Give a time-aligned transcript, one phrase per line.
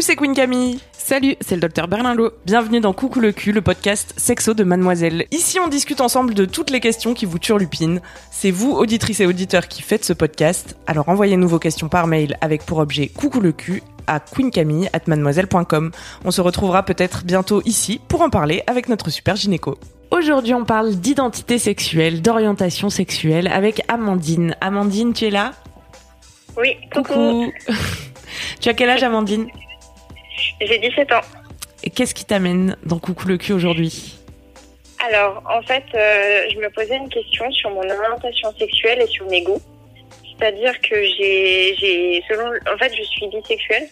[0.00, 0.80] Coucou, c'est Queen Camille.
[0.92, 2.30] Salut, c'est le docteur Berlinlot.
[2.46, 5.26] Bienvenue dans Coucou le cul, le podcast sexo de Mademoiselle.
[5.30, 8.00] Ici, on discute ensemble de toutes les questions qui vous turlupinent.
[8.30, 10.74] C'est vous, auditrices et auditeurs, qui faites ce podcast.
[10.86, 15.90] Alors envoyez-nous vos questions par mail avec pour objet Coucou le cul à queencamille@mademoiselle.com.
[16.24, 19.76] On se retrouvera peut-être bientôt ici pour en parler avec notre super gynéco.
[20.12, 24.56] Aujourd'hui, on parle d'identité sexuelle, d'orientation sexuelle avec Amandine.
[24.62, 25.52] Amandine, tu es là?
[26.56, 27.12] Oui, coucou.
[27.12, 27.52] Coucou.
[28.60, 29.46] tu as quel âge, Amandine?
[30.60, 31.20] J'ai 17 ans.
[31.82, 34.20] Et qu'est-ce qui t'amène dans Coucou le cul aujourd'hui?
[35.06, 39.26] Alors, en fait, euh, je me posais une question sur mon orientation sexuelle et sur
[39.26, 39.62] mes goûts.
[40.22, 43.88] C'est-à-dire que j'ai, j'ai, selon, en fait, je suis bisexuelle,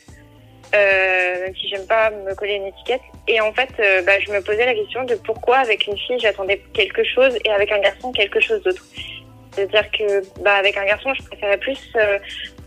[0.75, 3.01] euh, même si j'aime pas me coller une étiquette.
[3.27, 6.19] Et en fait, euh, bah, je me posais la question de pourquoi avec une fille
[6.21, 8.85] j'attendais quelque chose et avec un garçon quelque chose d'autre.
[9.53, 11.81] C'est-à-dire que, bah, avec un garçon, je préférais plus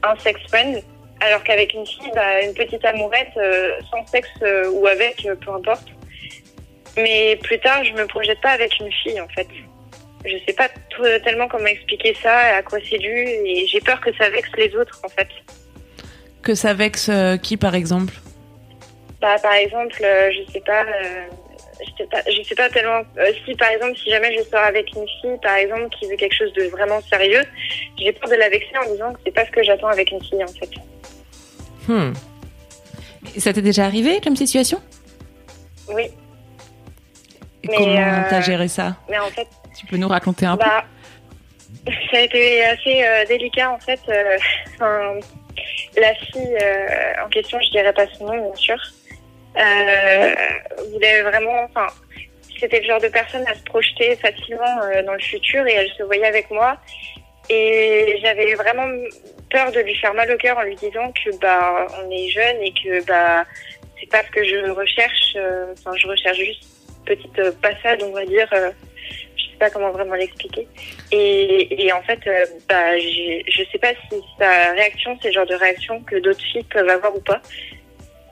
[0.03, 0.83] un sex friend,
[1.21, 5.35] alors qu'avec une fille, bah, une petite amourette euh, sans sexe euh, ou avec, euh,
[5.35, 5.87] peu importe.
[6.97, 9.47] Mais plus tard, je me projette pas avec une fille, en fait.
[10.25, 10.67] Je sais pas
[11.23, 14.75] tellement comment expliquer ça, à quoi c'est dû, et j'ai peur que ça vexe les
[14.75, 15.29] autres, en fait.
[16.43, 17.09] Que ça vexe
[17.41, 18.13] qui, par exemple?
[19.19, 20.85] Bah, par exemple, je sais pas,
[21.81, 23.01] je sais pas, je sais pas tellement.
[23.17, 26.15] euh, si par exemple, si jamais je sors avec une fille, par exemple, qui veut
[26.15, 27.43] quelque chose de vraiment sérieux,
[27.97, 30.23] j'ai peur de la vexer en disant que c'est pas ce que j'attends avec une
[30.23, 30.69] fille, en fait.
[31.91, 32.13] Hmm.
[33.37, 34.81] Ça t'est déjà arrivé comme situation?
[35.89, 36.03] Oui,
[37.63, 38.95] Et Mais, comment euh, t'as géré ça?
[39.09, 39.47] mais en fait.
[39.77, 40.83] Tu peux nous raconter un Bah,
[42.11, 43.99] ça a été assez euh, délicat en fait.
[44.09, 44.37] euh,
[44.75, 45.19] enfin,
[45.97, 48.77] la fille euh, en question, je dirais pas son nom bien sûr,
[49.57, 50.35] euh,
[50.93, 51.87] voulait vraiment, enfin,
[52.59, 55.89] c'était le genre de personne à se projeter facilement euh, dans le futur et elle
[55.97, 56.77] se voyait avec moi.
[57.53, 58.87] Et j'avais vraiment
[59.49, 62.61] peur de lui faire mal au cœur en lui disant que bah on est jeune
[62.61, 63.43] et que bah
[63.99, 65.33] c'est pas ce que je recherche.
[65.35, 66.63] euh, Enfin, je recherche juste
[66.99, 68.47] une petite euh, passade, on va dire.
[68.53, 68.71] euh,
[69.35, 70.65] je sais pas comment vraiment l'expliquer.
[71.11, 72.19] Et, et en fait,
[72.69, 76.63] bah, je sais pas si sa réaction, c'est le genre de réaction que d'autres filles
[76.71, 77.41] peuvent avoir ou pas.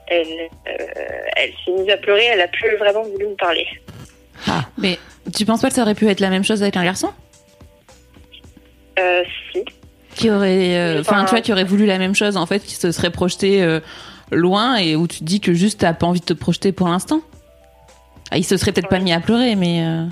[0.06, 0.76] Elle, euh,
[1.36, 3.66] elle s'est mise à pleurer, elle a plus vraiment voulu me parler.
[4.48, 4.62] Ah.
[4.78, 4.98] Mais
[5.36, 7.10] tu penses pas que ça aurait pu être la même chose avec un garçon?
[8.98, 9.64] Euh, si.
[10.16, 10.76] Qui aurait.
[10.76, 13.10] euh, Enfin, tu vois, qui aurait voulu la même chose, en fait, qui se serait
[13.10, 13.80] projeté euh,
[14.30, 16.88] loin et où tu te dis que juste t'as pas envie de te projeter pour
[16.88, 17.20] l'instant
[18.30, 19.84] ah, Il se serait peut-être pas mis à pleurer, mais.
[19.84, 20.04] euh,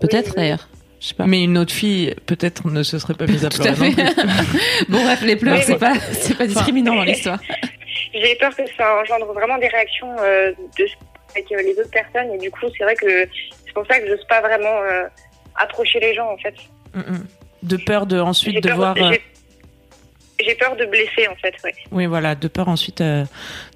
[0.00, 0.42] Peut-être Oui, oui.
[0.42, 0.68] d'ailleurs.
[1.00, 1.26] Je sais pas.
[1.26, 3.92] Mais une autre fille, peut-être, ne se serait pas mise à Tout à pleurer.
[3.92, 4.04] fait.
[4.04, 4.28] non plus.
[4.88, 7.38] bon, bref, les pleurs, c'est pas, c'est pas discriminant dans l'histoire.
[8.14, 10.86] J'ai peur que ça engendre vraiment des réactions euh, de
[11.30, 13.28] avec euh, les autres personnes et du coup, c'est vrai que
[13.66, 15.04] c'est pour ça que j'ose pas vraiment euh,
[15.56, 16.54] approcher les gens en fait.
[16.94, 17.26] Mm, mm.
[17.62, 18.96] De peur de ensuite de peur, voir.
[18.98, 19.12] euh,
[20.38, 21.74] j'ai- peur de blesser en fait, ouais.
[21.90, 23.24] Oui, voilà, de peur ensuite euh,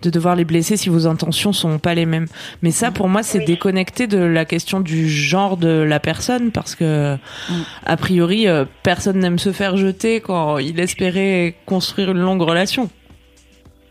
[0.03, 2.27] de devoir les blesser si vos intentions sont pas les mêmes.
[2.63, 3.45] Mais ça, pour moi, c'est Oui.
[3.47, 7.63] déconnecté de la question du genre de la personne parce que, Mm.
[7.87, 12.89] a priori, euh, personne n'aime se faire jeter quand il espérait construire une longue relation.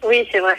[0.07, 0.55] Oui, c'est vrai.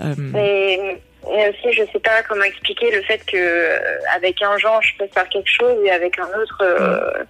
[0.00, 0.98] Euh, Mais,
[1.30, 3.78] mais aussi, je sais pas comment expliquer le fait que
[4.16, 7.24] avec un genre, je peux faire quelque chose et avec un autre, euh,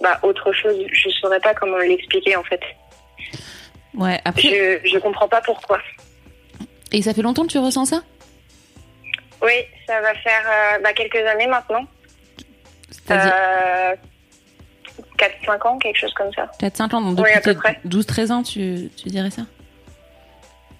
[0.00, 0.76] bah, autre chose.
[0.92, 2.60] Je saurais pas comment l'expliquer en fait.
[3.94, 4.42] Ouais, après.
[4.42, 5.78] Je, je comprends pas pourquoi.
[6.92, 8.02] Et ça fait longtemps que tu ressens ça?
[9.42, 9.52] Oui,
[9.86, 11.84] ça va faire euh, bah, quelques années maintenant.
[12.90, 13.94] C'est-à-dire Euh,
[15.18, 16.50] 4-5 ans, quelque chose comme ça.
[16.60, 17.80] 4-5 ans, donc oui, à peu depuis près.
[17.86, 19.42] 12-13 ans, tu, tu dirais ça?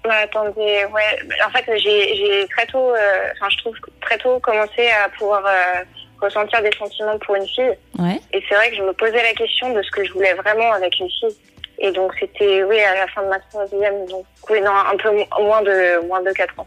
[0.05, 1.19] Ouais, attendez, ouais.
[1.47, 5.45] En fait, j'ai j'ai très tôt, euh, enfin, je trouve très tôt commencé à pouvoir
[5.45, 5.83] euh,
[6.21, 7.75] ressentir des sentiments pour une fille.
[7.99, 8.21] Ouais.
[8.33, 10.73] Et c'est vrai que je me posais la question de ce que je voulais vraiment
[10.73, 11.37] avec une fille.
[11.79, 15.11] Et donc, c'était, oui, à la fin de ma troisième, donc, oui, non, un peu
[15.11, 16.67] mo- moins de, moins de 4 ans.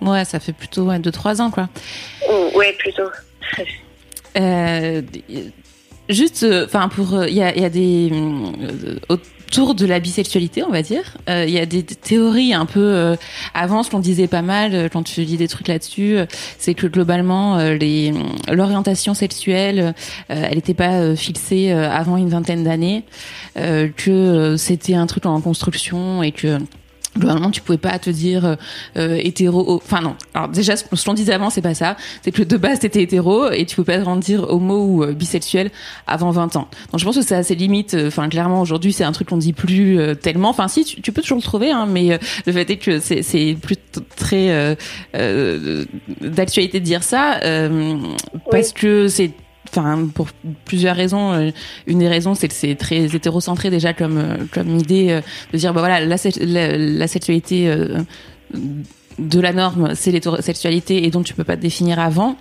[0.00, 1.68] Ouais, ça fait plutôt 2-3 ans, quoi.
[2.28, 3.08] Ou, ouais, plutôt.
[4.38, 5.02] Euh,
[6.08, 7.24] juste, enfin, pour.
[7.26, 8.10] Il y a, y a des.
[9.58, 11.16] Au- autour de la bisexualité, on va dire.
[11.28, 13.16] Euh, Il y a des théories un peu euh,
[13.54, 16.26] avant, ce qu'on disait pas mal euh, quand tu lis des trucs là-dessus, euh,
[16.58, 18.12] c'est que globalement les
[18.50, 19.94] l'orientation sexuelle,
[20.28, 23.04] elle n'était pas fixée avant une vingtaine d'années,
[23.54, 26.58] que c'était un truc en construction et que
[27.16, 28.54] Globalement, tu pouvais pas te dire euh,
[28.96, 29.76] euh, hétéro.
[29.76, 30.16] Enfin non.
[30.34, 31.96] Alors déjà, ce ce qu'on disait avant, c'est pas ça.
[32.22, 35.12] C'est que de base, t'étais hétéro et tu pouvais pas te dire homo ou euh,
[35.12, 35.70] bisexuel
[36.06, 36.68] avant 20 ans.
[36.90, 37.96] Donc je pense que c'est assez limite.
[38.06, 40.48] Enfin clairement, aujourd'hui, c'est un truc qu'on dit plus euh, tellement.
[40.48, 42.98] Enfin si, tu, tu peux toujours le trouver, hein, mais euh, le fait est que
[42.98, 43.76] c'est c'est plus
[44.16, 44.74] très euh,
[45.14, 45.84] euh,
[46.20, 47.96] d'actualité de dire ça euh,
[48.50, 49.32] parce que c'est
[49.72, 50.28] enfin pour
[50.64, 51.50] plusieurs raisons euh,
[51.86, 55.20] une des raisons c'est que c'est très hétérocentré déjà comme euh, comme idée euh,
[55.52, 57.74] de dire bah voilà la, la, la sexualité
[59.18, 62.36] de la norme c'est l'hétérosexualité et donc tu peux pas te définir avant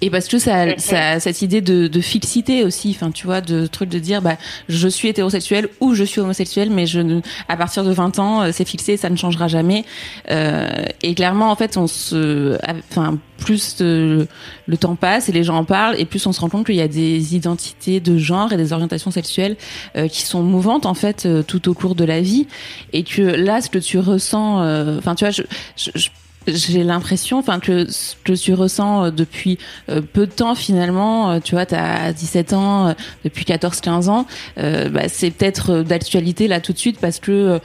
[0.00, 3.66] et parce que ça, ça cette idée de, de fixité aussi enfin tu vois de
[3.66, 4.36] truc de dire bah
[4.68, 8.42] je suis hétérosexuel ou je suis homosexuel mais je ne, à partir de 20 ans
[8.42, 9.84] euh, c'est fixé ça ne changera jamais.
[10.30, 10.68] Euh,
[11.02, 12.58] et clairement en fait on se
[12.90, 14.26] enfin plus euh,
[14.66, 16.74] le temps passe et les gens en parlent et plus on se rend compte qu'il
[16.74, 19.56] y a des identités de genre et des orientations sexuelles
[19.96, 22.46] euh, qui sont mouvantes en fait euh, tout au cours de la vie.
[22.92, 25.42] Et que là ce que tu ressens euh, enfin tu vois je,
[25.76, 26.08] je, je-
[26.46, 27.86] j'ai l'impression enfin que
[28.24, 29.58] que tu ressens euh, depuis
[29.88, 32.94] euh, peu de temps finalement euh, tu vois tu as 17 ans
[33.24, 34.26] depuis 14 15 ans
[34.56, 37.60] bah, c'est peut-être d'actualité là tout de suite parce que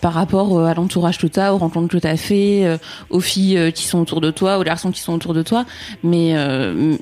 [0.00, 2.78] par rapport euh, à l'entourage que tu as, aux rencontres que tu as fait, euh,
[3.10, 5.64] aux filles euh, qui sont autour de toi, aux garçons qui sont autour de toi.
[6.02, 6.34] Mais,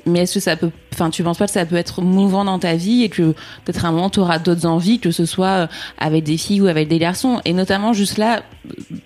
[0.05, 2.59] mais est-ce que ça peut, enfin, tu penses pas que ça peut être mouvant dans
[2.59, 3.33] ta vie et que
[3.63, 6.67] peut-être à un moment tu auras d'autres envies, que ce soit avec des filles ou
[6.67, 7.41] avec des garçons?
[7.45, 8.43] Et notamment juste là,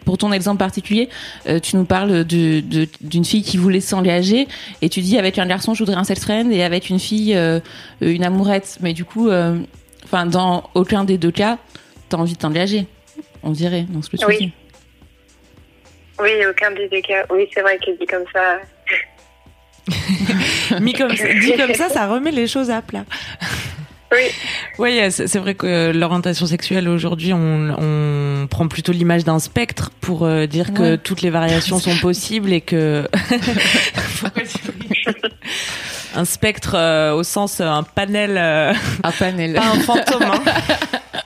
[0.06, 1.10] pour ton exemple particulier,
[1.64, 4.48] tu nous parles de- de- d'une fille qui voulait s'engager
[4.82, 7.36] et tu dis avec un garçon je voudrais un sex friend et avec une fille
[7.36, 7.60] euh,
[8.02, 8.78] une amourette.
[8.82, 9.30] Mais du coup,
[10.06, 11.58] enfin, dans aucun des deux cas,
[12.10, 12.88] t'as envie de t'engager.
[13.44, 14.38] On dirait dans ce que tu Oui.
[14.38, 14.52] dis.
[16.22, 17.24] Oui, aucun des deux cas.
[17.30, 18.60] Oui, c'est vrai que dit comme ça.
[20.82, 23.06] Mis comme ça- dit comme ça, ça remet les choses à plat.
[24.12, 24.24] Oui,
[24.80, 29.38] Oui, c'est c'est vrai que euh, l'orientation sexuelle aujourd'hui, on, on prend plutôt l'image d'un
[29.40, 30.98] spectre pour euh, dire que Ouais.
[30.98, 33.08] toutes les variations sont possibles et que
[36.16, 39.54] un spectre euh, au sens euh, un panel, euh, Un panel.
[39.54, 40.24] pas un fantôme.
[40.24, 40.44] hein.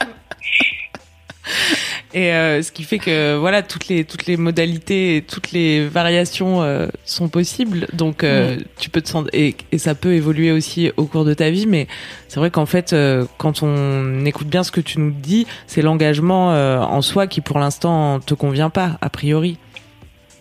[2.16, 5.88] Et euh, ce qui fait que voilà toutes les toutes les modalités, et toutes les
[5.88, 7.88] variations euh, sont possibles.
[7.94, 11.34] Donc euh, tu peux te sentir et, et ça peut évoluer aussi au cours de
[11.34, 11.66] ta vie.
[11.66, 11.88] Mais
[12.28, 15.82] c'est vrai qu'en fait, euh, quand on écoute bien ce que tu nous dis, c'est
[15.82, 19.58] l'engagement euh, en soi qui pour l'instant te convient pas a priori.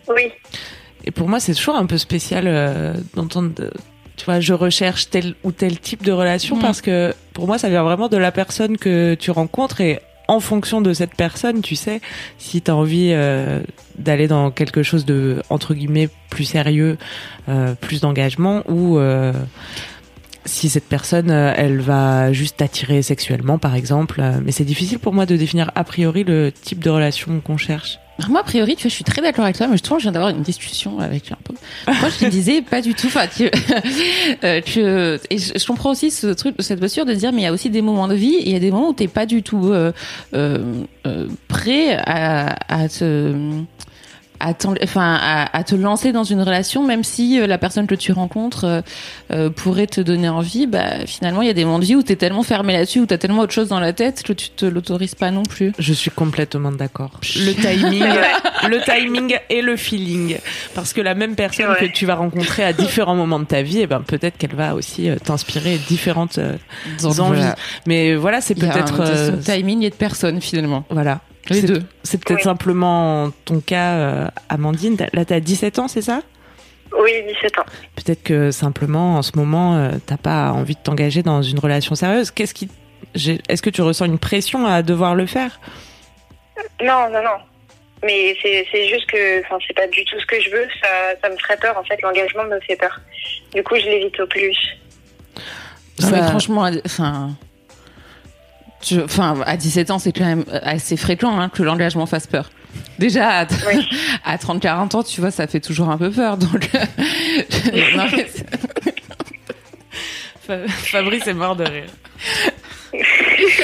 [0.09, 0.31] oui,
[1.05, 3.53] Et pour moi, c'est toujours un peu spécial euh, d'entendre.
[4.17, 6.61] Tu vois, je recherche tel ou tel type de relation Mm.
[6.61, 10.01] parce que pour moi, ça vient vraiment de la personne que tu rencontres et
[10.33, 12.01] en fonction de cette personne, tu sais,
[12.39, 13.61] si tu as envie euh,
[13.99, 16.97] d'aller dans quelque chose de entre guillemets plus sérieux,
[17.51, 19.33] euh, plus d'engagement ou euh,
[20.47, 24.21] si cette personne, elle va juste t'attirer sexuellement, par exemple.
[24.45, 27.99] Mais c'est difficile pour moi de définir a priori le type de relation qu'on cherche.
[28.29, 30.03] Moi, a priori, tu vois, je suis très d'accord avec toi, mais je trouve que
[30.03, 31.55] je viens d'avoir une discussion avec un peu.
[31.87, 33.07] Moi, je te disais pas du tout.
[33.09, 33.45] Enfin, que,
[34.45, 37.45] euh, que- et je, je comprends aussi ce truc, cette posture de dire, mais il
[37.45, 39.09] y a aussi des moments de vie et il y a des moments où t'es
[39.09, 39.93] pas du tout euh,
[40.35, 40.59] euh,
[41.07, 43.35] euh, prêt à, à te
[44.45, 47.95] à, enfin, à, à te lancer dans une relation, même si euh, la personne que
[47.95, 48.81] tu rencontres euh,
[49.33, 52.03] euh, pourrait te donner envie, bah, finalement, il y a des moments de vie où
[52.03, 54.67] t'es tellement fermé là-dessus, où t'as tellement autre chose dans la tête que tu te
[54.67, 55.73] l'autorises pas non plus.
[55.79, 57.13] Je suis complètement d'accord.
[57.37, 58.05] Le timing,
[58.69, 60.39] le timing et le feeling,
[60.75, 61.89] parce que la même personne Ouais.
[61.89, 64.75] que tu vas rencontrer à différents moments de ta vie, et ben peut-être qu'elle va
[64.75, 66.57] aussi euh, t'inspirer différentes euh,
[67.01, 67.37] Donc, envies.
[67.39, 67.57] voilà.
[67.87, 70.85] Mais voilà, c'est Il y a peut-être euh, timing et de personne finalement.
[70.91, 71.21] voilà.
[71.51, 71.83] Les C'est- deux.
[72.05, 72.45] C'est peut-être Oui.
[72.45, 74.97] simplement ton cas, euh, Amandine.
[75.13, 76.23] Là, t'as 17 ans, c'est ça?
[77.01, 77.65] Oui, 17 ans.
[77.97, 81.95] Peut-être que simplement, en ce moment, euh, t'as pas envie de t'engager dans une relation
[81.95, 82.31] sérieuse.
[82.31, 82.69] Qu'est-ce qui,
[83.15, 85.59] est-ce que tu ressens une pression à devoir le faire?
[86.83, 87.39] Non, non, non.
[88.05, 90.67] Mais c'est juste que, enfin, c'est pas du tout ce que je veux.
[90.83, 90.89] Ça,
[91.23, 91.77] ça me ferait peur.
[91.79, 93.01] En fait, l'engagement me fait peur.
[93.55, 94.57] Du coup, je l'évite au plus.
[96.01, 97.31] Non, mais franchement, enfin,
[99.05, 102.51] enfin, à 17 ans, c'est quand même assez fréquent hein, que l'engagement fasse peur.
[102.99, 103.87] Déjà, à, Oui.
[104.25, 106.37] à 30-40 ans, tu vois, ça fait toujours un peu peur.
[106.37, 106.69] Donc,
[107.73, 108.47] non, mais c'est-
[110.47, 111.85] Fa- Fabrice est mort de rire.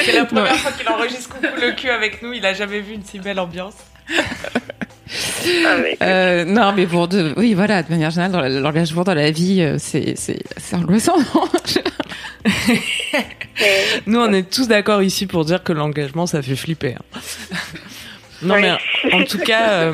[0.04, 2.32] C'est la première fois qu'il enregistre Coucou le cul avec nous.
[2.32, 3.75] Il a jamais vu une si belle ambiance.
[4.10, 9.60] Ah, euh, non, mais pour de, oui, voilà, de manière générale, l'engagement dans la vie,
[9.62, 11.16] euh, c'est, c'est, c'est angoissant.
[14.06, 16.94] Nous, on est tous d'accord ici pour dire que l'engagement, ça fait flipper.
[16.94, 17.18] hein.
[18.42, 18.62] non, Oui.
[18.62, 19.92] mais en tout cas, euh,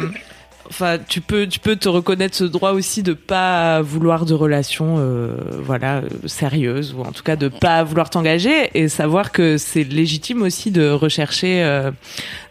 [0.68, 4.96] enfin, tu peux, tu peux te reconnaître ce droit aussi de pas vouloir de relations,
[4.98, 9.84] euh, voilà, sérieuses ou en tout cas de pas vouloir t'engager et savoir que c'est
[9.84, 11.90] légitime aussi de rechercher euh,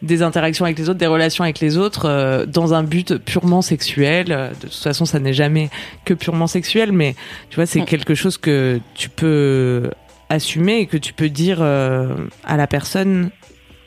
[0.02, 3.62] des interactions avec les autres, des relations avec les autres euh, dans un but purement
[3.62, 4.28] sexuel.
[4.62, 5.70] De toute façon, ça n'est jamais
[6.06, 7.16] que purement sexuel, mais
[7.50, 7.86] tu vois, c'est Mm.
[7.86, 9.92] quelque chose que tu peux
[10.34, 13.30] assumer et que tu peux dire euh, à la personne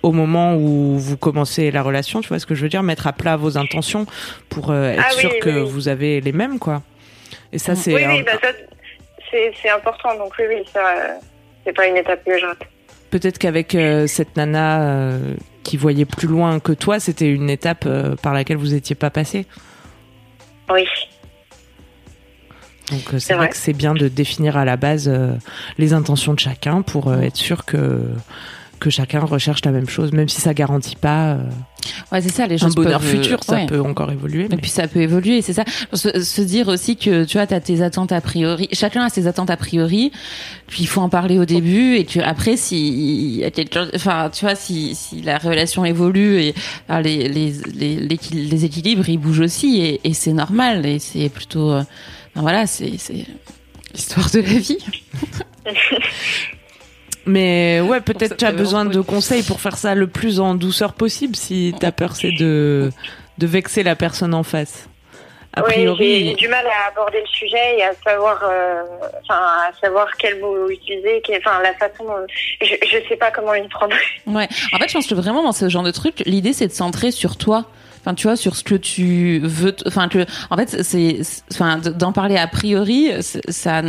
[0.03, 3.07] au moment où vous commencez la relation, tu vois ce que je veux dire, mettre
[3.07, 4.07] à plat vos intentions
[4.49, 5.69] pour euh, être Ah oui, sûr oui, que oui.
[5.71, 6.83] vous avez les mêmes, quoi.
[7.53, 8.49] Et ça, c'est oui, un- oui, bah ça,
[9.62, 10.17] c'est important.
[10.17, 10.81] Donc oui, oui, ça,
[11.65, 12.62] c'est pas une étape que je rate.
[13.11, 15.11] peut-être qu'avec euh, cette nana
[15.65, 17.88] qui voyait plus loin que toi, c'était une étape
[18.23, 19.47] par laquelle vous étiez pas passé.
[20.71, 20.85] Oui,
[22.90, 23.49] Donc euh, c'est C'est vrai vrai.
[23.50, 25.33] que c'est bien de définir à la base euh,
[25.78, 28.00] les intentions de chacun pour euh, être sûr que
[28.78, 31.38] que chacun recherche la même chose, même si ça garantit pas euh,
[32.12, 33.66] Ouais, c'est ça, les un choses bonheur peuvent, futur, ça ouais.
[33.66, 34.45] peut encore évoluer.
[34.45, 35.64] Et mais- puis ça peut évoluer, c'est ça.
[35.95, 38.69] Se, se dire aussi que tu vois, t'as tes attentes a priori.
[38.73, 40.12] Chacun a ses attentes a priori.
[40.66, 43.73] Puis il faut en parler au début et tu après si il y a quelque
[43.73, 46.55] chose- enfin tu vois si si la relation évolue et
[46.88, 47.97] alors, les les les
[48.33, 51.83] les équilibres ils bougent aussi et, et c'est normal et c'est plutôt euh,
[52.37, 53.25] enfin, voilà c'est c'est
[53.93, 54.78] l'histoire de la vie.
[57.28, 60.93] Mais ouais, peut-être tu as besoin de conseils pour faire ça le plus en douceur
[60.93, 62.93] possible si ta peur c'est de,
[63.38, 64.88] de vexer la personne en face.
[65.55, 68.83] A oui, j'ai priori, du mal à aborder le sujet et à savoir, euh,
[69.23, 72.05] enfin, à savoir quel mot utiliser, quel- enfin, la façon.
[72.05, 72.26] dont-
[72.61, 73.97] je, je sais pas comment y prendre.
[74.26, 74.47] Ouais.
[74.75, 77.11] En fait, je pense que vraiment dans ce genre de truc, l'idée c'est de centrer
[77.11, 77.64] sur toi.
[78.07, 79.75] Enfin, tu vois, sur ce que tu veux.
[79.85, 81.21] Enfin, que, en fait, c'est,
[81.53, 83.83] enfin, d'en parler a priori, ça,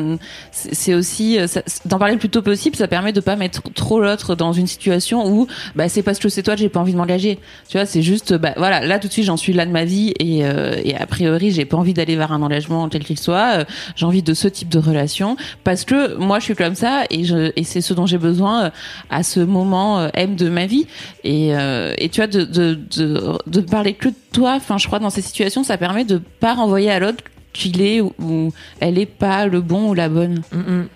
[0.51, 3.99] c'est aussi, ça- d'en parler le plus tôt possible, ça permet de pas mettre trop
[4.01, 5.45] l'autre dans une situation où,
[5.75, 7.37] bah, c'est parce que c'est toi que j'ai pas envie de m'engager.
[7.69, 9.85] Tu vois, c'est juste, bah, voilà, là tout de suite, j'en suis là de ma
[9.85, 13.19] vie et, euh, et a priori, j'ai pas envie d'aller vers un engagement tel qu'il
[13.19, 13.59] soit.
[13.59, 17.03] Euh, J'ai envie de ce type de relation parce que moi, je suis comme ça
[17.11, 18.69] et je, et c'est ce dont j'ai besoin euh,
[19.11, 20.87] à ce moment euh, M de ma vie.
[21.23, 24.99] Et, euh, et tu vois, de, de, de, de parler que toi, enfin, je crois,
[24.99, 27.23] dans ces situations, ça permet de pas renvoyer à l'autre
[27.53, 30.43] qu'il est ou, ou elle est pas le bon ou la bonne.
[30.51, 30.87] Mm, mm.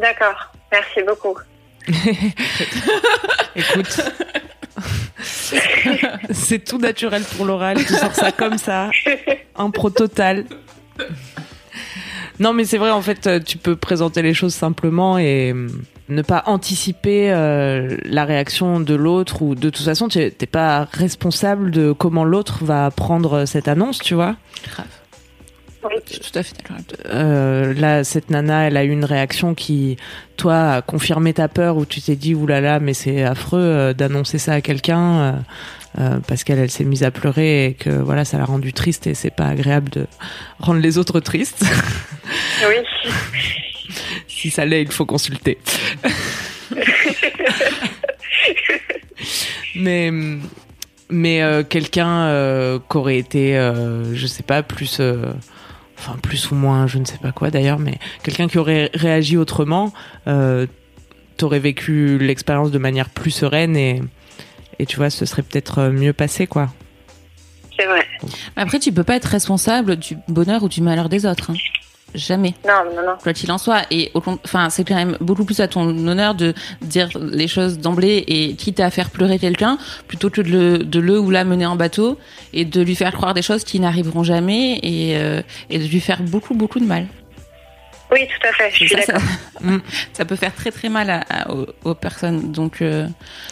[0.00, 1.38] D'accord, merci beaucoup.
[3.56, 4.00] écoute,
[6.30, 8.90] c'est tout naturel pour l'oral, tu sors ça comme ça,
[9.54, 10.44] impro total.
[12.40, 15.54] Non, mais c'est vrai, en fait, tu peux présenter les choses simplement et
[16.08, 20.46] ne pas anticiper euh, la réaction de l'autre ou de toute façon, tu es- t'es
[20.46, 24.36] pas responsable de comment l'autre va prendre cette annonce, tu vois?
[24.68, 24.86] Grave.
[25.84, 25.96] Oui.
[26.06, 26.54] Je suis tout à fait.
[27.06, 29.98] Euh, là, cette nana, elle a eu une réaction qui,
[30.38, 34.38] toi, a confirmé ta peur où tu t'es dit, oulala, mais c'est affreux euh, d'annoncer
[34.38, 35.32] ça à quelqu'un euh,
[36.00, 39.06] euh, parce qu'elle, elle s'est mise à pleurer et que voilà, ça l'a rendue triste
[39.06, 40.06] et c'est pas agréable de
[40.58, 41.64] rendre les autres tristes.
[42.66, 42.76] Oui.
[44.44, 45.56] si ça l'est, il faut consulter.
[49.74, 50.10] mais
[51.08, 55.32] mais euh, quelqu'un euh, qui aurait été, euh, je sais pas, plus, euh,
[55.98, 59.38] enfin plus ou moins, je ne sais pas quoi d'ailleurs, mais quelqu'un qui aurait réagi
[59.38, 59.94] autrement,
[60.26, 60.66] euh,
[61.38, 64.02] t'aurais vécu l'expérience de manière plus sereine et
[64.78, 66.68] et tu vois, ce serait peut-être mieux passé quoi.
[67.78, 68.04] C'est vrai.
[68.56, 71.52] Après, tu peux pas être responsable du bonheur ou du malheur des autres.
[71.52, 71.56] hein.
[72.14, 72.54] Jamais.
[72.66, 73.14] Non, non, non.
[73.22, 73.82] quoi qu'il en soit.
[73.90, 77.78] Et au enfin, c'est quand même beaucoup plus à ton honneur de dire les choses
[77.78, 81.44] d'emblée et quitte à faire pleurer quelqu'un plutôt que de le, de le ou la
[81.44, 82.18] mener en bateau
[82.52, 86.00] et de lui faire croire des choses qui n'arriveront jamais et, euh, et de lui
[86.00, 87.06] faire beaucoup beaucoup de mal.
[88.14, 88.70] Oui, tout à fait.
[88.70, 89.28] Je Et suis ça, ça, d'accord.
[89.60, 89.78] Mm.
[90.12, 92.52] ça peut faire très très mal à, à- aux, aux personnes.
[92.52, 93.06] Donc, euh,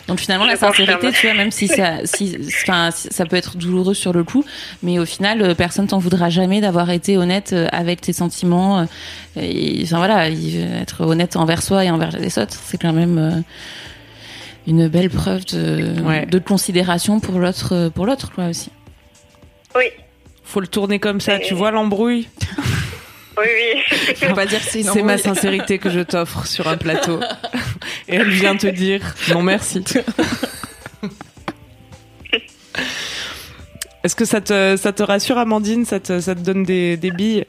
[0.08, 1.12] donc finalement, Je la sincérité, confirme.
[1.14, 4.44] tu vois, même si ça, si, enfin, si- ça peut être douloureux sur le coup,
[4.82, 8.80] mais au final, euh, personne t'en voudra jamais d'avoir été honnête euh, avec tes sentiments.
[8.80, 8.84] euh,
[9.36, 13.18] Et, enfin voilà, il- être honnête envers soi et envers les autres, c'est quand même
[13.18, 13.40] euh,
[14.66, 16.26] une belle preuve de, Ouais.
[16.26, 18.70] de considération pour l'autre, pour l'autre, quoi aussi.
[19.74, 19.84] Oui,
[20.44, 22.28] Faut le tourner comme ça, Et- tu vois l'embrouille.
[23.38, 24.14] oui, oui.
[24.16, 27.20] Faut pas dire c'est C'est ma sincérité que je t'offre sur un plateau.
[28.08, 29.84] Et elle vient te dire non merci.
[34.04, 37.10] Est-ce que ça te, ça te rassure, Amandine ça te, ça te donne des, des
[37.10, 37.46] billes?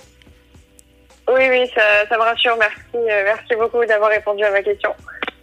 [1.28, 2.56] Oui, oui, ça, ça me rassure.
[2.60, 4.94] Merci, euh, merci beaucoup d'avoir répondu à ma question.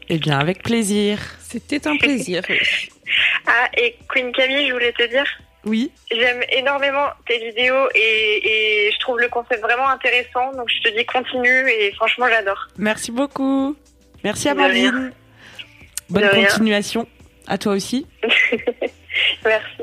[0.08, 1.18] Eh bien, avec plaisir.
[1.40, 2.42] C'était un plaisir.
[3.44, 5.24] Ah, et Queen Camille, je voulais te dire,
[5.66, 5.92] Oui.
[6.10, 10.52] j'aime énormément tes vidéos et, et je trouve le concept vraiment intéressant.
[10.52, 12.68] Donc je te dis continue et franchement, j'adore.
[12.78, 13.76] Merci beaucoup.
[14.24, 14.58] Merci rien.
[14.58, 15.12] Amandine.
[16.08, 17.06] Bonne continuation.
[17.46, 18.06] À toi aussi.
[19.44, 19.82] Merci.